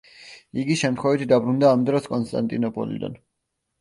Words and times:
იგი 0.61 0.77
შემთხვევით 0.81 1.25
დაბრუნდა 1.33 1.69
ამ 1.73 1.85
დროს 1.91 2.11
კონსტანტინოპოლიდან. 2.15 3.21